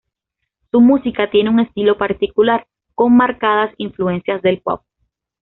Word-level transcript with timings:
Su 0.71 0.81
música 0.81 1.29
tiene 1.29 1.51
un 1.51 1.59
estilo 1.59 1.95
particular, 1.95 2.65
con 2.95 3.15
marcadas 3.15 3.71
influencias 3.77 4.41
del 4.41 4.59
pop. 4.59 4.81